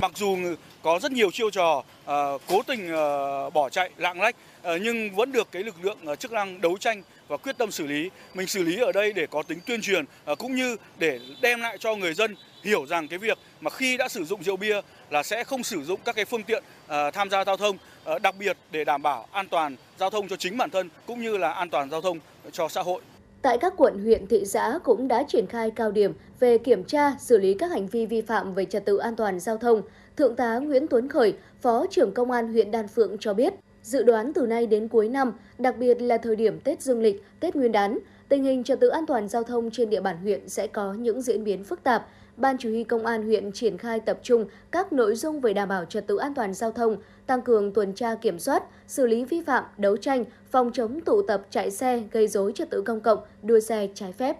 [0.00, 0.36] Mặc dù
[0.82, 5.14] có rất nhiều chiêu trò uh, cố tình uh, bỏ chạy lạng lách uh, nhưng
[5.14, 8.10] vẫn được cái lực lượng uh, chức năng đấu tranh và quyết tâm xử lý.
[8.34, 11.60] Mình xử lý ở đây để có tính tuyên truyền uh, cũng như để đem
[11.60, 14.80] lại cho người dân hiểu rằng cái việc mà khi đã sử dụng rượu bia
[15.10, 17.76] là sẽ không sử dụng các cái phương tiện uh, tham gia giao thông
[18.14, 21.22] uh, đặc biệt để đảm bảo an toàn giao thông cho chính bản thân cũng
[21.22, 22.18] như là an toàn giao thông
[22.52, 23.02] cho xã hội.
[23.42, 27.12] Tại các quận, huyện, thị xã cũng đã triển khai cao điểm về kiểm tra,
[27.18, 29.82] xử lý các hành vi vi phạm về trật tự an toàn giao thông.
[30.16, 34.02] Thượng tá Nguyễn Tuấn Khởi, Phó trưởng Công an huyện Đan Phượng cho biết, dự
[34.02, 37.56] đoán từ nay đến cuối năm, đặc biệt là thời điểm Tết Dương lịch, Tết
[37.56, 40.66] Nguyên đán, tình hình trật tự an toàn giao thông trên địa bàn huyện sẽ
[40.66, 42.06] có những diễn biến phức tạp,
[42.40, 45.68] Ban Chỉ huy Công an huyện triển khai tập trung các nội dung về đảm
[45.68, 49.24] bảo trật tự an toàn giao thông, tăng cường tuần tra kiểm soát, xử lý
[49.24, 53.00] vi phạm, đấu tranh, phòng chống tụ tập chạy xe gây dối trật tự công
[53.00, 54.36] cộng, đua xe trái phép.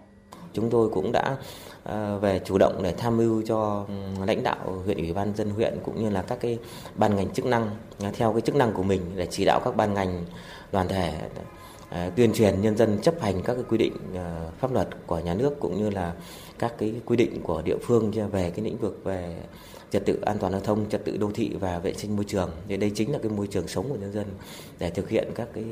[0.53, 1.37] Chúng tôi cũng đã
[1.83, 3.93] à, về chủ động để tham mưu cho ừ,
[4.25, 6.59] lãnh đạo huyện ủy ban dân huyện cũng như là các cái
[6.95, 7.69] ban ngành chức năng
[8.13, 10.25] theo cái chức năng của mình để chỉ đạo các ban ngành
[10.71, 11.13] đoàn thể
[11.91, 15.19] À, tuyên truyền nhân dân chấp hành các cái quy định à, pháp luật của
[15.19, 16.13] nhà nước cũng như là
[16.59, 19.35] các cái quy định của địa phương về cái lĩnh vực về
[19.89, 22.49] trật tự an toàn giao thông, trật tự đô thị và vệ sinh môi trường.
[22.67, 24.25] Thì đây chính là cái môi trường sống của nhân dân
[24.79, 25.63] để thực hiện các cái,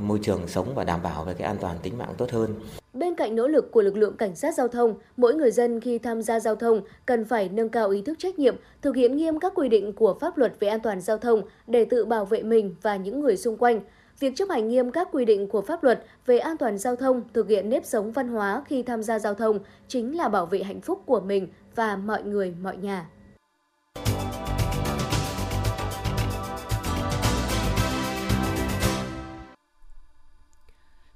[0.00, 2.54] môi trường sống và đảm bảo về cái an toàn tính mạng tốt hơn.
[2.92, 5.98] Bên cạnh nỗ lực của lực lượng cảnh sát giao thông, mỗi người dân khi
[5.98, 9.40] tham gia giao thông cần phải nâng cao ý thức trách nhiệm, thực hiện nghiêm
[9.40, 12.42] các quy định của pháp luật về an toàn giao thông để tự bảo vệ
[12.42, 13.80] mình và những người xung quanh.
[14.20, 17.22] Việc chấp hành nghiêm các quy định của pháp luật về an toàn giao thông,
[17.34, 20.62] thực hiện nếp sống văn hóa khi tham gia giao thông chính là bảo vệ
[20.62, 23.08] hạnh phúc của mình và mọi người mọi nhà.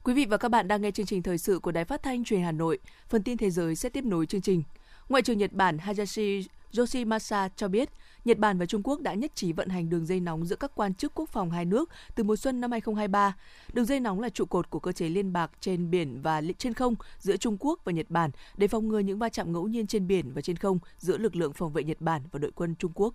[0.05, 2.25] Quý vị và các bạn đang nghe chương trình thời sự của Đài Phát thanh
[2.25, 2.79] Truyền Hà Nội.
[3.09, 4.63] Phần tin thế giới sẽ tiếp nối chương trình.
[5.09, 6.47] Ngoại trưởng Nhật Bản Hayashi
[6.79, 7.89] Yoshimasa cho biết,
[8.25, 10.73] Nhật Bản và Trung Quốc đã nhất trí vận hành đường dây nóng giữa các
[10.75, 13.37] quan chức quốc phòng hai nước từ mùa xuân năm 2023.
[13.73, 16.75] Đường dây nóng là trụ cột của cơ chế liên bạc trên biển và trên
[16.75, 19.87] không giữa Trung Quốc và Nhật Bản để phòng ngừa những va chạm ngẫu nhiên
[19.87, 22.75] trên biển và trên không giữa lực lượng phòng vệ Nhật Bản và đội quân
[22.79, 23.15] Trung Quốc.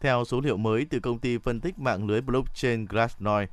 [0.00, 3.46] Theo số liệu mới từ công ty phân tích mạng lưới blockchain Glassnode,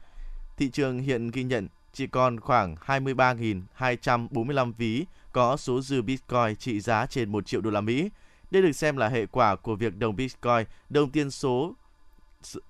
[0.58, 6.80] thị trường hiện ghi nhận chỉ còn khoảng 23.245 ví có số dư Bitcoin trị
[6.80, 8.10] giá trên 1 triệu đô la Mỹ.
[8.54, 11.74] Đây được xem là hệ quả của việc đồng Bitcoin, đồng tiền số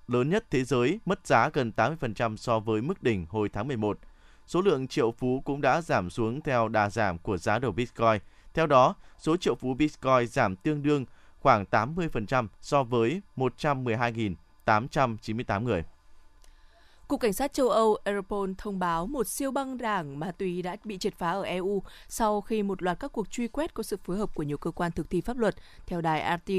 [0.08, 3.98] lớn nhất thế giới, mất giá gần 80% so với mức đỉnh hồi tháng 11.
[4.46, 8.18] Số lượng triệu phú cũng đã giảm xuống theo đà giảm của giá đồng Bitcoin.
[8.54, 11.04] Theo đó, số triệu phú Bitcoin giảm tương đương
[11.40, 15.84] khoảng 80% so với 112.898 người.
[17.08, 20.76] Cục Cảnh sát châu Âu Europol thông báo một siêu băng đảng ma túy đã
[20.84, 23.96] bị triệt phá ở EU sau khi một loạt các cuộc truy quét có sự
[24.04, 25.54] phối hợp của nhiều cơ quan thực thi pháp luật,
[25.86, 26.52] theo đài RT.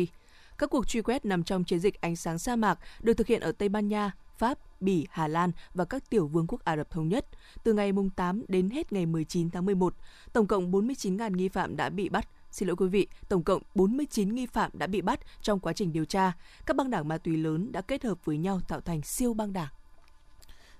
[0.57, 3.41] Các cuộc truy quét nằm trong chiến dịch ánh sáng sa mạc được thực hiện
[3.41, 6.89] ở Tây Ban Nha, Pháp, Bỉ, Hà Lan và các tiểu vương quốc Ả Rập
[6.89, 7.25] Thống Nhất
[7.63, 9.93] từ ngày 8 đến hết ngày 19 tháng 11.
[10.33, 12.27] Tổng cộng 49.000 nghi phạm đã bị bắt.
[12.51, 15.93] Xin lỗi quý vị, tổng cộng 49 nghi phạm đã bị bắt trong quá trình
[15.93, 16.33] điều tra.
[16.65, 19.53] Các băng đảng ma túy lớn đã kết hợp với nhau tạo thành siêu băng
[19.53, 19.69] đảng.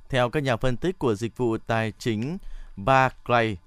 [0.10, 2.38] Theo các nhà phân tích của dịch vụ tài chính
[2.76, 3.58] Barclays,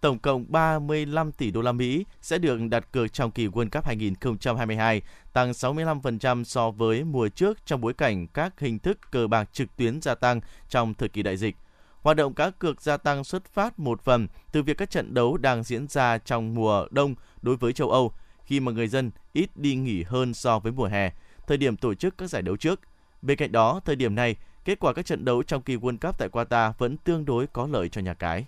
[0.00, 3.84] tổng cộng 35 tỷ đô la Mỹ sẽ được đặt cược trong kỳ World Cup
[3.84, 9.48] 2022, tăng 65% so với mùa trước trong bối cảnh các hình thức cờ bạc
[9.52, 11.56] trực tuyến gia tăng trong thời kỳ đại dịch.
[12.02, 15.36] Hoạt động cá cược gia tăng xuất phát một phần từ việc các trận đấu
[15.36, 18.12] đang diễn ra trong mùa đông đối với châu Âu,
[18.44, 21.12] khi mà người dân ít đi nghỉ hơn so với mùa hè,
[21.46, 22.80] thời điểm tổ chức các giải đấu trước.
[23.22, 24.36] Bên cạnh đó, thời điểm này,
[24.68, 27.66] kết quả các trận đấu trong kỳ World Cup tại Qatar vẫn tương đối có
[27.66, 28.46] lợi cho nhà cái.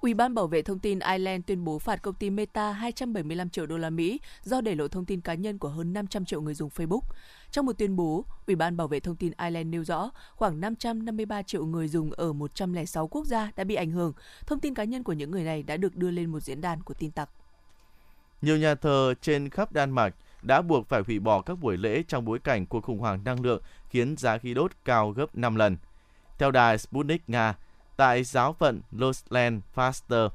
[0.00, 3.66] Ủy ban bảo vệ thông tin Ireland tuyên bố phạt công ty Meta 275 triệu
[3.66, 6.54] đô la Mỹ do để lộ thông tin cá nhân của hơn 500 triệu người
[6.54, 7.00] dùng Facebook.
[7.50, 11.42] Trong một tuyên bố, Ủy ban bảo vệ thông tin Ireland nêu rõ khoảng 553
[11.42, 14.12] triệu người dùng ở 106 quốc gia đã bị ảnh hưởng.
[14.46, 16.82] Thông tin cá nhân của những người này đã được đưa lên một diễn đàn
[16.82, 17.30] của tin tặc.
[18.42, 22.02] Nhiều nhà thờ trên khắp Đan Mạch đã buộc phải hủy bỏ các buổi lễ
[22.08, 25.56] trong bối cảnh cuộc khủng hoảng năng lượng khiến giá khí đốt cao gấp 5
[25.56, 25.76] lần.
[26.38, 27.54] Theo đài Sputnik Nga,
[27.96, 30.28] tại giáo phận Losland Faster,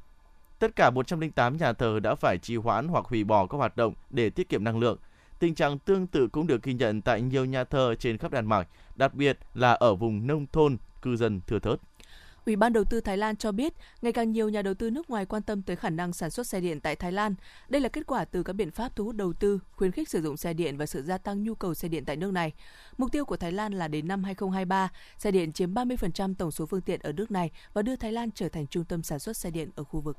[0.59, 3.93] tất cả 108 nhà thờ đã phải trì hoãn hoặc hủy bỏ các hoạt động
[4.09, 4.97] để tiết kiệm năng lượng.
[5.39, 8.45] Tình trạng tương tự cũng được ghi nhận tại nhiều nhà thờ trên khắp Đan
[8.45, 11.79] Mạch, đặc biệt là ở vùng nông thôn, cư dân thưa thớt.
[12.45, 15.09] Ủy ban đầu tư Thái Lan cho biết, ngày càng nhiều nhà đầu tư nước
[15.09, 17.35] ngoài quan tâm tới khả năng sản xuất xe điện tại Thái Lan.
[17.69, 20.21] Đây là kết quả từ các biện pháp thu hút đầu tư, khuyến khích sử
[20.21, 22.51] dụng xe điện và sự gia tăng nhu cầu xe điện tại nước này.
[22.97, 26.65] Mục tiêu của Thái Lan là đến năm 2023, xe điện chiếm 30% tổng số
[26.65, 29.37] phương tiện ở nước này và đưa Thái Lan trở thành trung tâm sản xuất
[29.37, 30.17] xe điện ở khu vực.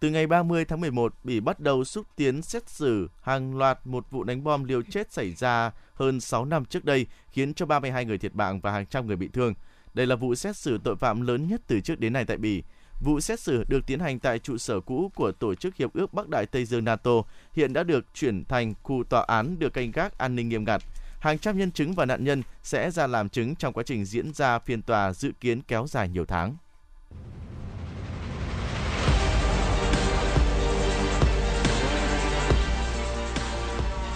[0.00, 4.10] Từ ngày 30 tháng 11, Bỉ bắt đầu xúc tiến xét xử hàng loạt một
[4.10, 8.04] vụ đánh bom liều chết xảy ra hơn 6 năm trước đây, khiến cho 32
[8.04, 9.54] người thiệt mạng và hàng trăm người bị thương.
[9.98, 12.62] Đây là vụ xét xử tội phạm lớn nhất từ trước đến nay tại Bỉ.
[13.00, 16.14] Vụ xét xử được tiến hành tại trụ sở cũ của Tổ chức Hiệp ước
[16.14, 17.10] Bắc Đại Tây Dương NATO,
[17.52, 20.82] hiện đã được chuyển thành khu tòa án được canh gác an ninh nghiêm ngặt.
[21.20, 24.32] Hàng trăm nhân chứng và nạn nhân sẽ ra làm chứng trong quá trình diễn
[24.32, 26.56] ra phiên tòa dự kiến kéo dài nhiều tháng.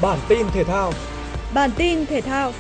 [0.03, 0.93] Bản tin thể thao
[1.55, 2.53] Bản tin thể thao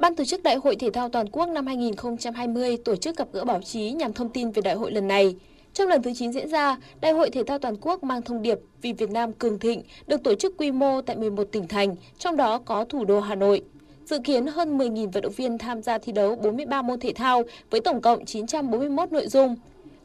[0.00, 3.44] Ban tổ chức Đại hội Thể thao Toàn quốc năm 2020 tổ chức gặp gỡ
[3.44, 5.36] báo chí nhằm thông tin về đại hội lần này.
[5.74, 8.58] Trong lần thứ 9 diễn ra, Đại hội Thể thao Toàn quốc mang thông điệp
[8.82, 12.36] Vì Việt Nam cường thịnh được tổ chức quy mô tại 11 tỉnh thành, trong
[12.36, 13.62] đó có thủ đô Hà Nội.
[14.04, 17.42] Dự kiến hơn 10.000 vận động viên tham gia thi đấu 43 môn thể thao
[17.70, 19.56] với tổng cộng 941 nội dung.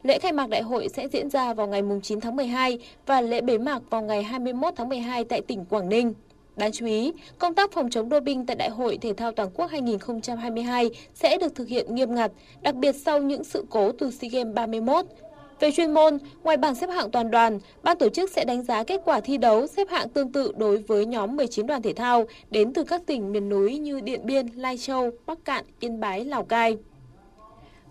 [0.02, 3.40] Lễ khai mạc đại hội sẽ diễn ra vào ngày 9 tháng 12 và lễ
[3.40, 6.14] bế mạc vào ngày 21 tháng 12 tại tỉnh Quảng Ninh.
[6.56, 9.66] Đáng chú ý, công tác phòng chống doping tại Đại hội Thể thao Toàn quốc
[9.70, 14.28] 2022 sẽ được thực hiện nghiêm ngặt, đặc biệt sau những sự cố từ SEA
[14.32, 15.06] Games 31.
[15.60, 18.84] Về chuyên môn, ngoài bảng xếp hạng toàn đoàn, ban tổ chức sẽ đánh giá
[18.84, 22.24] kết quả thi đấu xếp hạng tương tự đối với nhóm 19 đoàn thể thao
[22.50, 26.24] đến từ các tỉnh miền núi như Điện Biên, Lai Châu, Bắc Cạn, Yên Bái,
[26.24, 26.76] Lào Cai.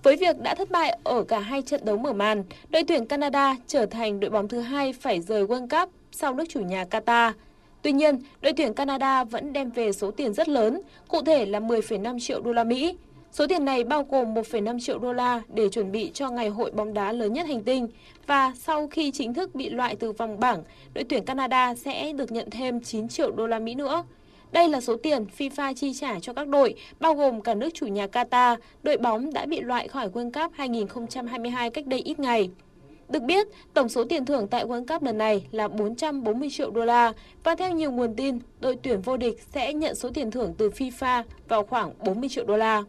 [0.04, 3.56] Với việc đã thất bại ở cả hai trận đấu mở màn, đội tuyển Canada
[3.68, 7.32] trở thành đội bóng thứ hai phải rời World Cup sau nước chủ nhà Qatar.
[7.86, 11.60] Tuy nhiên, đội tuyển Canada vẫn đem về số tiền rất lớn, cụ thể là
[11.60, 12.98] 10,5 triệu đô la Mỹ.
[13.32, 16.72] Số tiền này bao gồm 1,5 triệu đô la để chuẩn bị cho ngày hội
[16.72, 17.88] bóng đá lớn nhất hành tinh
[18.28, 22.32] và sau khi chính thức bị loại từ vòng bảng, đội tuyển Canada sẽ được
[22.32, 24.04] nhận thêm 9 triệu đô la Mỹ nữa.
[24.52, 27.88] Đây là số tiền FIFA chi trả cho các đội, bao gồm cả nước chủ
[27.88, 32.50] nhà Qatar, đội bóng đã bị loại khỏi World Cup 2022 cách đây ít ngày.
[33.10, 36.86] Được biết, tổng số tiền thưởng tại World Cup lần này là 440 triệu đô
[36.86, 37.14] la
[37.44, 40.70] và theo nhiều nguồn tin, đội tuyển vô địch sẽ nhận số tiền thưởng từ
[40.70, 42.84] FIFA vào khoảng 40 triệu đô la.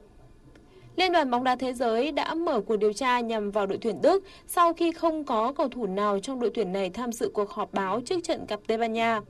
[0.96, 4.02] Liên đoàn bóng đá thế giới đã mở cuộc điều tra nhằm vào đội tuyển
[4.02, 7.50] Đức sau khi không có cầu thủ nào trong đội tuyển này tham dự cuộc
[7.50, 9.20] họp báo trước trận gặp Tây Ban Nha.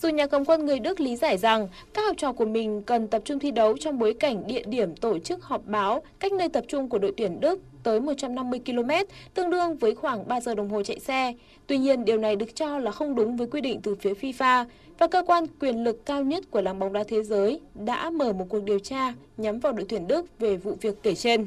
[0.00, 3.08] Dù nhà cầm quân người Đức lý giải rằng các học trò của mình cần
[3.08, 6.48] tập trung thi đấu trong bối cảnh địa điểm tổ chức họp báo cách nơi
[6.48, 8.90] tập trung của đội tuyển Đức tới 150 km,
[9.34, 11.32] tương đương với khoảng 3 giờ đồng hồ chạy xe.
[11.66, 14.64] Tuy nhiên, điều này được cho là không đúng với quy định từ phía FIFA
[14.98, 18.32] và cơ quan quyền lực cao nhất của làng bóng đá thế giới đã mở
[18.32, 21.46] một cuộc điều tra nhắm vào đội tuyển Đức về vụ việc kể trên.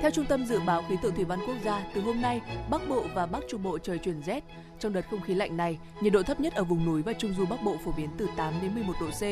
[0.00, 2.88] Theo Trung tâm Dự báo Khí tượng Thủy văn Quốc gia, từ hôm nay, Bắc
[2.88, 4.44] Bộ và Bắc Trung Bộ trời chuyển rét.
[4.78, 7.34] Trong đợt không khí lạnh này, nhiệt độ thấp nhất ở vùng núi và Trung
[7.38, 9.22] Du Bắc Bộ phổ biến từ 8 đến 11 độ C,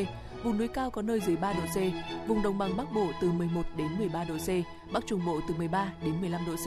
[0.43, 1.77] vùng núi cao có nơi dưới 3 độ C,
[2.29, 4.49] vùng đồng bằng Bắc Bộ từ 11 đến 13 độ C,
[4.93, 6.67] Bắc Trung Bộ từ 13 đến 15 độ C.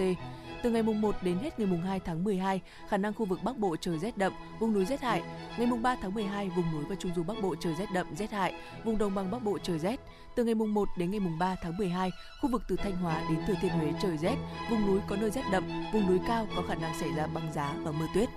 [0.64, 3.40] Từ ngày mùng 1 đến hết ngày mùng 2 tháng 12, khả năng khu vực
[3.44, 5.22] Bắc Bộ trời rét đậm, vùng núi rét hại.
[5.58, 8.16] Ngày mùng 3 tháng 12, vùng núi và trung du Bắc Bộ trời rét đậm,
[8.16, 10.00] rét hại, vùng đồng bằng Bắc Bộ trời rét.
[10.36, 13.24] Từ ngày mùng 1 đến ngày mùng 3 tháng 12, khu vực từ Thanh Hóa
[13.30, 14.36] đến Thừa Thiên Huế trời rét,
[14.70, 17.54] vùng núi có nơi rét đậm, vùng núi cao có khả năng xảy ra băng
[17.54, 18.30] giá và mưa tuyết.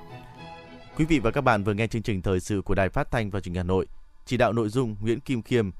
[0.97, 3.31] Quý vị và các bạn vừa nghe chương trình thời sự của Đài Phát thanh
[3.31, 3.87] và Truyền hình Hà Nội.
[4.27, 5.71] Chỉ đạo nội dung Nguyễn Kim Khiêm,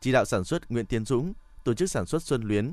[0.00, 1.32] chỉ đạo sản xuất Nguyễn Tiến Dũng,
[1.64, 2.72] tổ chức sản xuất Xuân Luyến.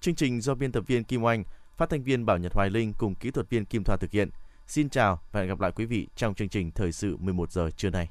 [0.00, 1.44] Chương trình do biên tập viên Kim Oanh,
[1.76, 4.30] phát thanh viên Bảo Nhật Hoài Linh cùng kỹ thuật viên Kim Thoa thực hiện.
[4.66, 7.70] Xin chào và hẹn gặp lại quý vị trong chương trình thời sự 11 giờ
[7.76, 8.08] trưa nay.